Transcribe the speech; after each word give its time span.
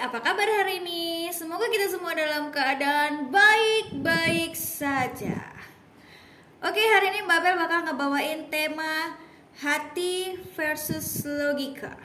Apa 0.00 0.16
kabar 0.24 0.48
hari 0.48 0.80
ini? 0.80 1.28
Semoga 1.28 1.68
kita 1.68 1.92
semua 1.92 2.16
dalam 2.16 2.48
keadaan 2.48 3.28
baik-baik 3.28 4.56
saja. 4.56 5.52
Oke, 6.64 6.80
hari 6.80 7.12
ini 7.12 7.20
Mbak 7.28 7.40
Bel 7.44 7.56
bakal 7.60 7.84
ngebawain 7.84 8.48
tema 8.48 9.20
hati 9.60 10.40
versus 10.56 11.20
logika. 11.28 12.00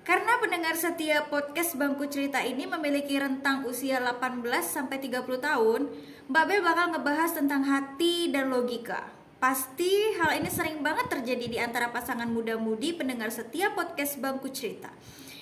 Karena 0.00 0.40
pendengar 0.40 0.80
setiap 0.80 1.28
podcast 1.28 1.76
Bangku 1.76 2.08
Cerita 2.08 2.40
ini 2.40 2.64
memiliki 2.64 3.20
rentang 3.20 3.68
usia 3.68 4.00
18 4.00 4.40
sampai 4.64 4.96
30 4.96 5.44
tahun, 5.44 5.92
Mbak 6.32 6.44
Bel 6.48 6.64
bakal 6.64 6.96
ngebahas 6.96 7.36
tentang 7.36 7.68
hati 7.68 8.32
dan 8.32 8.48
logika. 8.48 9.12
Pasti 9.36 10.16
hal 10.16 10.40
ini 10.40 10.48
sering 10.48 10.80
banget 10.80 11.12
terjadi 11.12 11.46
di 11.52 11.58
antara 11.60 11.92
pasangan 11.92 12.32
muda-mudi 12.32 12.96
pendengar 12.96 13.28
setiap 13.28 13.76
podcast 13.76 14.16
Bangku 14.16 14.48
Cerita. 14.48 14.88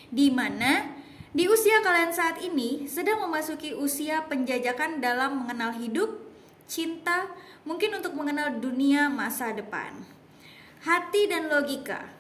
Di 0.09 0.33
mana 0.33 0.99
di 1.37 1.45
usia 1.45 1.85
kalian 1.85 2.11
saat 2.11 2.41
ini 2.41 2.89
sedang 2.89 3.21
memasuki 3.21 3.77
usia 3.77 4.25
penjajakan 4.25 5.05
dalam 5.05 5.45
mengenal 5.45 5.77
hidup, 5.77 6.09
cinta, 6.65 7.29
mungkin 7.69 8.01
untuk 8.01 8.17
mengenal 8.17 8.57
dunia 8.57 9.13
masa 9.13 9.53
depan. 9.53 9.93
Hati 10.81 11.29
dan 11.29 11.53
logika. 11.53 12.17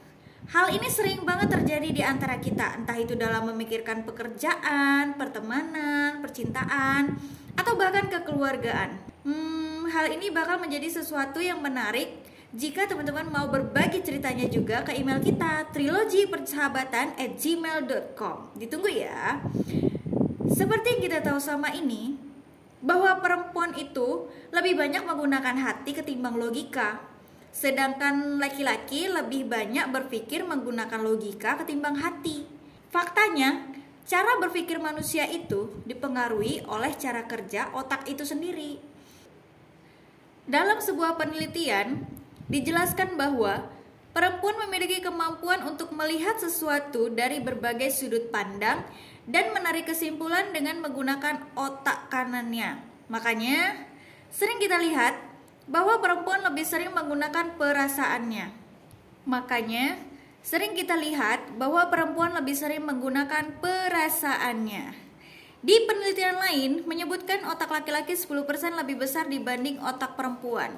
Hal 0.48 0.72
ini 0.72 0.88
sering 0.88 1.24
banget 1.24 1.52
terjadi 1.52 1.88
di 1.92 2.02
antara 2.04 2.40
kita, 2.40 2.76
entah 2.80 2.96
itu 2.96 3.12
dalam 3.16 3.48
memikirkan 3.52 4.04
pekerjaan, 4.08 5.16
pertemanan, 5.16 6.24
percintaan, 6.24 7.16
atau 7.58 7.74
bahkan 7.76 8.08
kekeluargaan. 8.08 8.96
Hmm, 9.28 9.84
hal 9.92 10.08
ini 10.08 10.32
bakal 10.32 10.56
menjadi 10.56 10.88
sesuatu 10.88 11.42
yang 11.42 11.60
menarik 11.60 12.17
jika 12.48 12.88
teman-teman 12.88 13.28
mau 13.28 13.44
berbagi 13.52 14.00
ceritanya 14.00 14.48
juga 14.48 14.80
ke 14.80 14.96
email 14.96 15.20
kita 15.20 15.68
trilogi 15.68 16.24
persahabatan 16.24 17.12
at 17.20 17.36
gmail.com 17.36 18.56
Ditunggu 18.56 18.88
ya. 18.88 19.44
Seperti 20.48 20.96
yang 20.96 21.02
kita 21.04 21.18
tahu 21.20 21.36
sama 21.36 21.68
ini 21.76 22.16
Bahwa 22.80 23.20
perempuan 23.20 23.76
itu 23.76 24.32
lebih 24.48 24.80
banyak 24.80 25.04
menggunakan 25.04 25.60
hati 25.60 25.92
ketimbang 25.92 26.40
logika. 26.40 27.04
Sedangkan 27.52 28.40
laki-laki 28.40 29.12
lebih 29.12 29.44
banyak 29.44 29.92
berpikir 29.92 30.40
menggunakan 30.48 31.04
logika 31.04 31.60
ketimbang 31.60 32.00
hati. 32.00 32.48
Faktanya, 32.88 33.68
cara 34.08 34.40
berpikir 34.40 34.80
manusia 34.80 35.28
itu 35.28 35.68
dipengaruhi 35.84 36.64
oleh 36.64 36.96
cara 36.96 37.28
kerja 37.28 37.68
otak 37.76 38.08
itu 38.08 38.24
sendiri. 38.24 38.80
Dalam 40.48 40.80
sebuah 40.80 41.20
penelitian, 41.20 42.17
dijelaskan 42.48 43.20
bahwa 43.20 43.68
perempuan 44.16 44.56
memiliki 44.66 45.04
kemampuan 45.04 45.62
untuk 45.68 45.92
melihat 45.92 46.40
sesuatu 46.40 47.12
dari 47.12 47.38
berbagai 47.44 47.92
sudut 47.92 48.32
pandang 48.32 48.82
dan 49.28 49.52
menarik 49.52 49.84
kesimpulan 49.84 50.50
dengan 50.56 50.80
menggunakan 50.80 51.52
otak 51.52 52.08
kanannya. 52.08 52.80
Makanya, 53.12 53.76
sering 54.32 54.56
kita 54.56 54.80
lihat 54.80 55.14
bahwa 55.68 56.00
perempuan 56.00 56.40
lebih 56.48 56.64
sering 56.64 56.90
menggunakan 56.96 57.60
perasaannya. 57.60 58.48
Makanya, 59.28 60.00
sering 60.40 60.72
kita 60.72 60.96
lihat 60.96 61.52
bahwa 61.60 61.84
perempuan 61.92 62.32
lebih 62.32 62.56
sering 62.56 62.88
menggunakan 62.88 63.60
perasaannya. 63.60 64.96
Di 65.58 65.76
penelitian 65.84 66.38
lain 66.40 66.72
menyebutkan 66.88 67.44
otak 67.44 67.68
laki-laki 67.68 68.16
10% 68.16 68.78
lebih 68.80 68.96
besar 68.96 69.28
dibanding 69.28 69.76
otak 69.84 70.16
perempuan. 70.16 70.72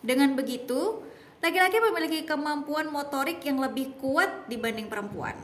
Dengan 0.00 0.32
begitu, 0.32 1.04
laki-laki 1.40 1.80
memiliki 1.80 2.20
kemampuan 2.28 2.92
motorik 2.92 3.40
yang 3.44 3.60
lebih 3.60 3.96
kuat 4.00 4.48
dibanding 4.48 4.88
perempuan. 4.88 5.36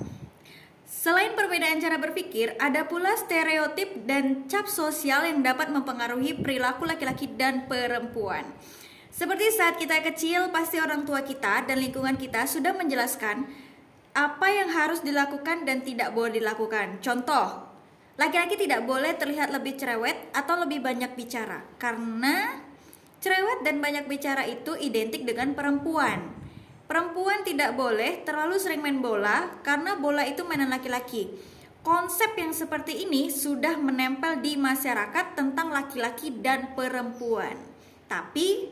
Selain 0.87 1.35
perbedaan 1.35 1.83
cara 1.83 1.99
berpikir, 1.99 2.55
ada 2.63 2.87
pula 2.87 3.17
stereotip 3.19 4.07
dan 4.07 4.47
cap 4.47 4.71
sosial 4.71 5.27
yang 5.27 5.43
dapat 5.43 5.73
mempengaruhi 5.73 6.39
perilaku 6.39 6.87
laki-laki 6.87 7.27
dan 7.27 7.67
perempuan. 7.67 8.47
Seperti 9.11 9.49
saat 9.57 9.81
kita 9.81 10.05
kecil, 10.05 10.53
pasti 10.53 10.77
orang 10.77 11.09
tua 11.09 11.25
kita 11.25 11.65
dan 11.65 11.81
lingkungan 11.81 12.21
kita 12.21 12.45
sudah 12.45 12.77
menjelaskan 12.77 13.49
apa 14.13 14.47
yang 14.53 14.69
harus 14.73 15.01
dilakukan 15.01 15.65
dan 15.65 15.81
tidak 15.81 16.13
boleh 16.13 16.37
dilakukan. 16.37 17.01
Contoh, 17.01 17.65
laki-laki 18.21 18.61
tidak 18.61 18.85
boleh 18.85 19.17
terlihat 19.17 19.53
lebih 19.53 19.77
cerewet 19.81 20.33
atau 20.37 20.61
lebih 20.61 20.85
banyak 20.85 21.17
bicara 21.17 21.65
karena 21.81 22.66
cerewet 23.21 23.65
dan 23.65 23.81
banyak 23.81 24.09
bicara 24.09 24.45
itu 24.45 24.77
identik 24.77 25.25
dengan 25.25 25.53
perempuan. 25.53 26.35
Perempuan 26.87 27.43
tidak 27.43 27.75
boleh 27.75 28.23
terlalu 28.23 28.57
sering 28.63 28.79
main 28.79 29.03
bola 29.03 29.59
karena 29.67 29.99
bola 29.99 30.23
itu 30.23 30.47
mainan 30.47 30.71
laki-laki. 30.71 31.35
Konsep 31.83 32.35
yang 32.39 32.51
seperti 32.51 33.07
ini 33.07 33.31
sudah 33.31 33.79
menempel 33.79 34.43
di 34.43 34.59
masyarakat 34.59 35.39
tentang 35.39 35.71
laki-laki 35.71 36.35
dan 36.35 36.75
perempuan. 36.75 37.55
Tapi, 38.07 38.71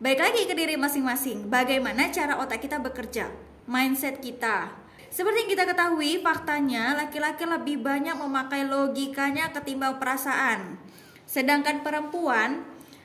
baik 0.00 0.20
lagi 0.20 0.42
ke 0.44 0.52
diri 0.56 0.76
masing-masing, 0.76 1.48
bagaimana 1.48 2.12
cara 2.12 2.36
otak 2.40 2.64
kita 2.64 2.80
bekerja, 2.80 3.32
mindset 3.64 4.20
kita, 4.20 4.80
seperti 5.10 5.42
yang 5.42 5.50
kita 5.58 5.64
ketahui, 5.66 6.22
faktanya 6.22 6.94
laki-laki 6.94 7.42
lebih 7.42 7.82
banyak 7.82 8.14
memakai 8.14 8.62
logikanya 8.62 9.50
ketimbang 9.50 9.98
perasaan. 9.98 10.78
Sedangkan 11.26 11.82
perempuan 11.82 12.62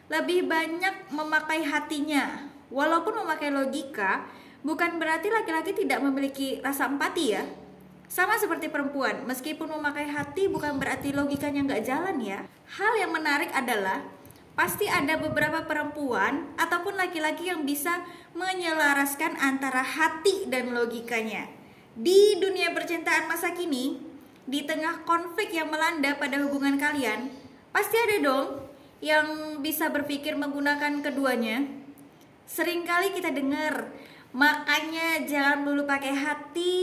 lebih 0.10 0.46
banyak 0.46 1.10
memakai 1.10 1.66
hatinya. 1.66 2.50
Walaupun 2.70 3.26
memakai 3.26 3.54
logika, 3.54 4.26
bukan 4.66 4.98
berarti 4.98 5.30
laki-laki 5.30 5.74
tidak 5.74 6.02
memiliki 6.02 6.62
rasa 6.62 6.90
empati 6.90 7.26
ya. 7.38 7.46
Sama 8.06 8.38
seperti 8.38 8.70
perempuan, 8.70 9.26
meskipun 9.26 9.66
memakai 9.66 10.06
hati 10.06 10.46
bukan 10.46 10.78
berarti 10.78 11.10
logikanya 11.10 11.66
nggak 11.66 11.84
jalan 11.86 12.18
ya. 12.22 12.40
Hal 12.78 12.94
yang 13.02 13.10
menarik 13.10 13.50
adalah 13.50 14.06
pasti 14.54 14.86
ada 14.86 15.18
beberapa 15.18 15.66
perempuan 15.66 16.54
ataupun 16.56 16.96
laki-laki 16.96 17.50
yang 17.50 17.66
bisa 17.66 18.06
menyelaraskan 18.38 19.36
antara 19.42 19.82
hati 19.82 20.46
dan 20.48 20.72
logikanya. 20.72 21.50
Di 21.98 22.38
dunia 22.38 22.72
percintaan 22.78 23.26
masa 23.26 23.58
kini, 23.58 23.98
di 24.46 24.62
tengah 24.70 25.02
konflik 25.08 25.50
yang 25.50 25.74
melanda 25.74 26.14
pada 26.16 26.38
hubungan 26.46 26.78
kalian, 26.78 27.34
pasti 27.74 27.98
ada 27.98 28.18
dong 28.22 28.48
yang 29.04 29.60
bisa 29.60 29.92
berpikir 29.92 30.36
menggunakan 30.40 31.04
keduanya. 31.04 31.66
Seringkali 32.46 33.18
kita 33.18 33.34
dengar, 33.34 33.90
makanya 34.32 35.26
jangan 35.26 35.66
dulu 35.66 35.90
pakai 35.90 36.14
hati, 36.14 36.76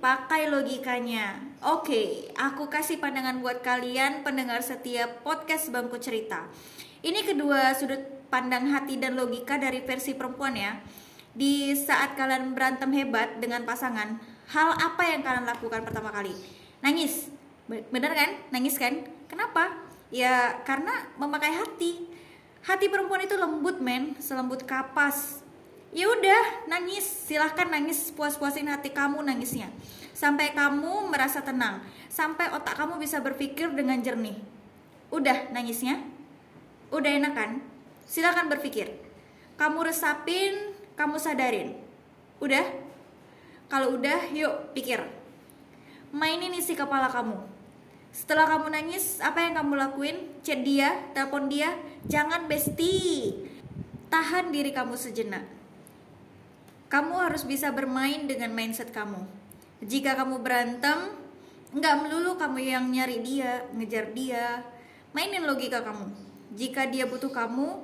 pakai 0.00 0.48
logikanya. 0.48 1.36
Oke, 1.60 2.32
aku 2.40 2.72
kasih 2.72 2.96
pandangan 2.96 3.38
buat 3.44 3.60
kalian 3.60 4.24
pendengar 4.24 4.64
setiap 4.64 5.20
podcast 5.20 5.68
Bangku 5.68 6.00
Cerita. 6.00 6.48
Ini 7.04 7.20
kedua 7.24 7.76
sudut 7.76 8.00
pandang 8.32 8.72
hati 8.72 8.96
dan 8.96 9.12
logika 9.12 9.60
dari 9.60 9.84
versi 9.84 10.16
perempuan 10.16 10.56
ya. 10.56 10.80
Di 11.30 11.76
saat 11.76 12.16
kalian 12.16 12.56
berantem 12.56 12.90
hebat 12.96 13.38
dengan 13.38 13.62
pasangan, 13.68 14.18
hal 14.50 14.68
apa 14.74 15.02
yang 15.04 15.20
kalian 15.20 15.46
lakukan 15.46 15.84
pertama 15.84 16.10
kali? 16.10 16.32
Nangis. 16.80 17.28
Bener 17.68 18.12
kan? 18.16 18.30
Nangis 18.50 18.80
kan? 18.80 19.04
Kenapa? 19.28 19.89
Ya 20.10 20.58
karena 20.66 21.06
memakai 21.14 21.54
hati. 21.54 22.10
Hati 22.60 22.92
perempuan 22.92 23.24
itu 23.24 23.38
lembut 23.38 23.80
men, 23.80 24.18
selembut 24.20 24.66
kapas. 24.68 25.40
Ya 25.90 26.06
udah, 26.06 26.70
nangis. 26.70 27.02
Silahkan 27.02 27.66
nangis, 27.66 28.14
puas-puasin 28.14 28.70
hati 28.70 28.94
kamu 28.94 29.26
nangisnya. 29.26 29.70
Sampai 30.14 30.52
kamu 30.52 31.08
merasa 31.08 31.40
tenang, 31.40 31.80
sampai 32.12 32.52
otak 32.52 32.76
kamu 32.76 33.00
bisa 33.00 33.18
berpikir 33.24 33.72
dengan 33.72 33.98
jernih. 33.98 34.36
Udah 35.10 35.50
nangisnya? 35.50 35.98
Udah 36.94 37.10
enak 37.10 37.34
kan? 37.34 37.50
Silahkan 38.06 38.46
berpikir. 38.46 38.92
Kamu 39.58 39.82
resapin, 39.82 40.74
kamu 40.94 41.18
sadarin. 41.18 41.74
Udah? 42.38 42.62
Kalau 43.66 43.98
udah, 43.98 44.30
yuk 44.30 44.74
pikir. 44.74 45.02
Mainin 46.10 46.54
isi 46.54 46.74
kepala 46.74 47.10
kamu. 47.10 47.49
Setelah 48.10 48.46
kamu 48.50 48.74
nangis, 48.74 49.22
apa 49.22 49.42
yang 49.46 49.54
kamu 49.58 49.74
lakuin? 49.78 50.16
Chat 50.42 50.66
dia, 50.66 50.94
telepon 51.14 51.46
dia, 51.46 51.74
jangan 52.10 52.50
bestie. 52.50 53.46
Tahan 54.10 54.50
diri 54.50 54.74
kamu 54.74 54.98
sejenak. 54.98 55.46
Kamu 56.90 57.22
harus 57.22 57.46
bisa 57.46 57.70
bermain 57.70 58.26
dengan 58.26 58.50
mindset 58.50 58.90
kamu. 58.90 59.22
Jika 59.86 60.18
kamu 60.18 60.42
berantem, 60.42 61.20
nggak 61.70 61.96
melulu 62.02 62.34
kamu 62.34 62.58
yang 62.66 62.84
nyari 62.90 63.22
dia 63.22 63.62
ngejar 63.70 64.10
dia 64.10 64.66
mainin 65.14 65.46
logika 65.46 65.86
kamu 65.86 66.10
jika 66.58 66.90
dia 66.90 67.06
butuh 67.06 67.30
kamu 67.30 67.78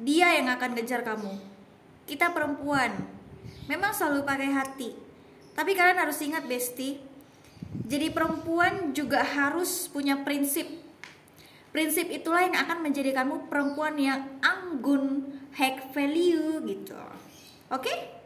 dia 0.00 0.32
yang 0.40 0.48
akan 0.48 0.72
ngejar 0.72 1.04
kamu 1.04 1.36
kita 2.08 2.32
perempuan 2.32 2.96
memang 3.68 3.92
selalu 3.92 4.24
pakai 4.24 4.48
hati 4.48 4.96
tapi 5.52 5.76
kalian 5.76 6.00
harus 6.00 6.16
ingat 6.24 6.48
besti 6.48 6.96
jadi 7.68 8.12
perempuan 8.12 8.96
juga 8.96 9.24
harus 9.24 9.88
punya 9.92 10.20
prinsip 10.24 10.68
prinsip 11.68 12.08
itulah 12.08 12.44
yang 12.44 12.56
akan 12.56 12.84
menjadikanmu 12.84 13.52
perempuan 13.52 13.94
yang 14.00 14.40
anggun 14.40 15.28
high 15.56 15.78
value 15.92 16.64
gitu 16.64 16.96
oke? 17.68 18.18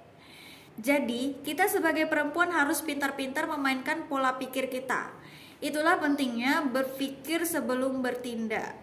Jadi, 0.80 1.36
kita 1.44 1.68
sebagai 1.68 2.08
perempuan 2.08 2.48
harus 2.48 2.80
pintar-pintar 2.80 3.44
memainkan 3.44 4.08
pola 4.08 4.40
pikir 4.40 4.72
kita. 4.72 5.12
Itulah 5.60 6.00
pentingnya 6.00 6.64
berpikir 6.64 7.44
sebelum 7.44 8.00
bertindak. 8.00 8.74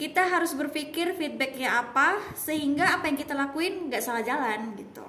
Kita 0.00 0.24
harus 0.32 0.56
berpikir 0.56 1.12
feedbacknya 1.20 1.84
apa, 1.84 2.16
sehingga 2.32 2.96
apa 2.96 3.12
yang 3.12 3.20
kita 3.20 3.36
lakuin 3.36 3.92
nggak 3.92 4.00
salah 4.00 4.24
jalan 4.24 4.72
gitu. 4.80 5.04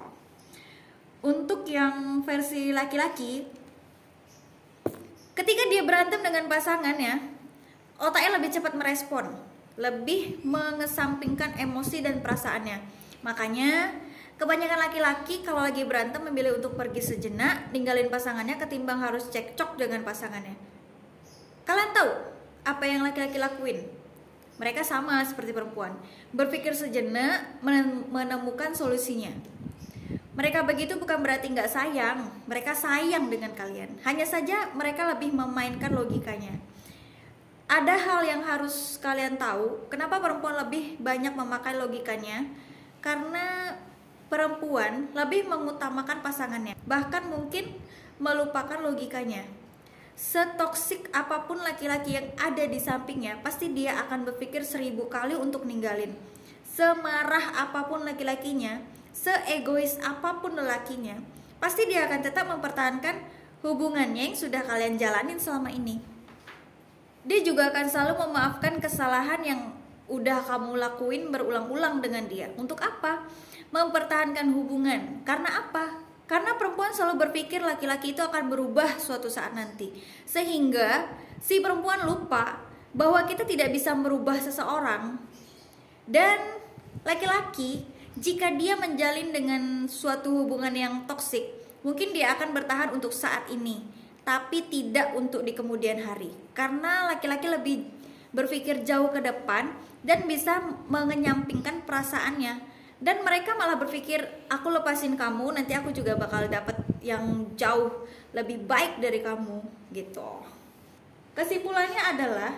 Untuk 1.24 1.64
yang 1.64 2.20
versi 2.20 2.68
laki-laki, 2.68 3.48
ketika 5.32 5.62
dia 5.68 5.82
berantem 5.84 6.20
dengan 6.20 6.48
pasangannya, 6.48 7.22
otaknya 8.00 8.40
lebih 8.40 8.50
cepat 8.54 8.72
merespon, 8.76 9.32
lebih 9.76 10.40
mengesampingkan 10.44 11.56
emosi 11.60 12.04
dan 12.04 12.20
perasaannya. 12.20 12.78
Makanya 13.22 13.94
Kebanyakan 14.42 14.90
laki-laki 14.90 15.46
kalau 15.46 15.62
lagi 15.62 15.86
berantem 15.86 16.18
memilih 16.18 16.58
untuk 16.58 16.74
pergi 16.74 16.98
sejenak, 16.98 17.70
ninggalin 17.70 18.10
pasangannya 18.10 18.58
ketimbang 18.58 18.98
harus 18.98 19.30
cekcok 19.30 19.78
dengan 19.78 20.02
pasangannya. 20.02 20.58
Kalian 21.62 21.94
tahu 21.94 22.10
apa 22.66 22.82
yang 22.82 23.06
laki-laki 23.06 23.38
lakuin? 23.38 23.86
Mereka 24.58 24.82
sama 24.82 25.22
seperti 25.22 25.54
perempuan, 25.54 25.94
berpikir 26.34 26.74
sejenak 26.74 27.62
menemukan 28.10 28.74
solusinya. 28.74 29.30
Mereka 30.32 30.64
begitu 30.64 30.96
bukan 30.96 31.20
berarti 31.20 31.52
nggak 31.52 31.68
sayang, 31.68 32.24
mereka 32.48 32.72
sayang 32.72 33.28
dengan 33.28 33.52
kalian. 33.52 34.00
Hanya 34.00 34.24
saja 34.24 34.72
mereka 34.72 35.04
lebih 35.04 35.28
memainkan 35.28 35.92
logikanya. 35.92 36.56
Ada 37.68 37.96
hal 38.00 38.20
yang 38.24 38.40
harus 38.44 38.96
kalian 39.00 39.36
tahu, 39.36 39.88
kenapa 39.92 40.20
perempuan 40.24 40.56
lebih 40.60 40.96
banyak 41.00 41.36
memakai 41.36 41.76
logikanya? 41.76 42.48
Karena 43.04 43.76
perempuan 44.32 45.12
lebih 45.12 45.44
mengutamakan 45.48 46.24
pasangannya, 46.24 46.76
bahkan 46.88 47.28
mungkin 47.28 47.76
melupakan 48.16 48.80
logikanya. 48.80 49.44
Setoksik 50.16 51.12
apa 51.12 51.44
pun 51.44 51.60
laki-laki 51.60 52.16
yang 52.16 52.28
ada 52.40 52.64
di 52.64 52.80
sampingnya, 52.80 53.40
pasti 53.44 53.72
dia 53.72 54.00
akan 54.04 54.28
berpikir 54.32 54.64
seribu 54.64 55.08
kali 55.12 55.36
untuk 55.36 55.68
ninggalin. 55.68 56.12
Semarah 56.64 57.56
apa 57.56 57.88
pun 57.88 58.04
laki-lakinya, 58.04 58.80
seegois 59.12 60.00
apa 60.00 60.40
pun 60.40 60.56
lelakinya, 60.56 61.20
pasti 61.60 61.86
dia 61.86 62.08
akan 62.08 62.20
tetap 62.20 62.48
mempertahankan 62.48 63.16
hubungannya 63.62 64.32
yang 64.32 64.36
sudah 64.36 64.64
kalian 64.66 64.98
jalanin 64.98 65.38
selama 65.38 65.70
ini. 65.70 66.02
Dia 67.22 67.38
juga 67.46 67.70
akan 67.70 67.86
selalu 67.86 68.14
memaafkan 68.26 68.82
kesalahan 68.82 69.40
yang 69.46 69.60
udah 70.10 70.42
kamu 70.42 70.74
lakuin 70.74 71.30
berulang-ulang 71.30 72.02
dengan 72.02 72.26
dia. 72.26 72.50
Untuk 72.58 72.82
apa? 72.82 73.22
mempertahankan 73.72 74.52
hubungan. 74.52 75.24
Karena 75.24 75.64
apa? 75.64 76.04
Karena 76.28 76.54
perempuan 76.60 76.92
selalu 76.92 77.28
berpikir 77.28 77.64
laki-laki 77.64 78.12
itu 78.12 78.20
akan 78.20 78.52
berubah 78.52 79.00
suatu 79.00 79.32
saat 79.32 79.56
nanti. 79.56 79.90
Sehingga 80.28 81.08
si 81.40 81.58
perempuan 81.64 82.04
lupa 82.04 82.60
bahwa 82.92 83.24
kita 83.24 83.48
tidak 83.48 83.72
bisa 83.72 83.96
merubah 83.96 84.36
seseorang. 84.36 85.16
Dan 86.04 86.60
laki-laki 87.02 87.88
jika 88.12 88.52
dia 88.52 88.76
menjalin 88.76 89.32
dengan 89.32 89.88
suatu 89.88 90.44
hubungan 90.44 90.72
yang 90.76 90.94
toksik, 91.08 91.48
mungkin 91.80 92.12
dia 92.12 92.36
akan 92.36 92.52
bertahan 92.52 92.92
untuk 92.92 93.08
saat 93.08 93.48
ini, 93.48 93.80
tapi 94.20 94.68
tidak 94.68 95.16
untuk 95.16 95.40
di 95.40 95.56
kemudian 95.56 95.96
hari. 96.04 96.28
Karena 96.52 97.08
laki-laki 97.08 97.48
lebih 97.48 97.88
berpikir 98.36 98.84
jauh 98.84 99.08
ke 99.08 99.24
depan 99.24 99.72
dan 100.04 100.28
bisa 100.28 100.60
mengenyampingkan 100.92 101.88
perasaannya. 101.88 102.60
Dan 103.02 103.24
mereka 103.26 103.58
malah 103.58 103.80
berpikir 103.80 104.22
aku 104.46 104.70
lepasin 104.70 105.18
kamu 105.18 105.58
nanti 105.58 105.74
aku 105.74 105.90
juga 105.90 106.14
bakal 106.14 106.46
dapat 106.46 106.78
yang 107.02 107.50
jauh 107.58 108.06
lebih 108.30 108.62
baik 108.62 109.02
dari 109.02 109.18
kamu 109.24 109.58
gitu. 109.90 110.38
Kesimpulannya 111.34 111.98
adalah 111.98 112.54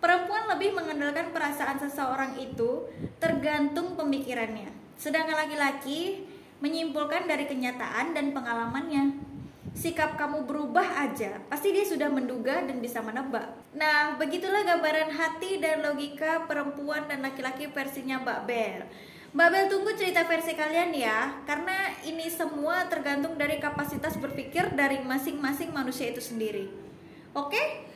perempuan 0.00 0.48
lebih 0.48 0.72
mengandalkan 0.72 1.28
perasaan 1.34 1.76
seseorang 1.76 2.40
itu 2.40 2.88
tergantung 3.20 3.92
pemikirannya 3.92 4.81
sedangkan 4.96 5.36
laki-laki 5.46 6.26
menyimpulkan 6.62 7.26
dari 7.26 7.50
kenyataan 7.50 8.14
dan 8.14 8.30
pengalamannya 8.30 9.18
sikap 9.72 10.20
kamu 10.20 10.44
berubah 10.44 10.84
aja, 11.00 11.40
pasti 11.48 11.72
dia 11.72 11.82
sudah 11.82 12.12
menduga 12.12 12.60
dan 12.60 12.78
bisa 12.78 13.00
menebak. 13.00 13.56
Nah, 13.72 14.20
begitulah 14.20 14.68
gambaran 14.68 15.08
hati 15.16 15.64
dan 15.64 15.80
logika 15.80 16.44
perempuan 16.44 17.08
dan 17.08 17.24
laki-laki 17.24 17.72
versinya 17.72 18.20
Mbak 18.20 18.40
Bel. 18.44 18.80
Mbak 19.32 19.48
Bel 19.48 19.66
tunggu 19.72 19.96
cerita 19.96 20.28
versi 20.28 20.52
kalian 20.52 20.92
ya 20.92 21.40
Karena 21.48 21.88
ini 22.04 22.28
semua 22.28 22.84
tergantung 22.92 23.40
dari 23.40 23.56
kapasitas 23.56 24.20
berpikir 24.20 24.76
dari 24.76 25.00
masing-masing 25.00 25.72
manusia 25.72 26.12
itu 26.12 26.20
sendiri 26.20 26.68
Oke? 27.32 27.88